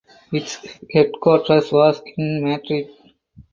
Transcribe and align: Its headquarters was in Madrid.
Its 0.31 0.57
headquarters 0.91 1.71
was 1.71 2.01
in 2.17 2.43
Madrid. 2.43 2.89